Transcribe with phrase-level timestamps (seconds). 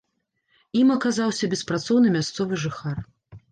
[0.79, 2.97] Ім аказаўся беспрацоўны мясцовы жыхар.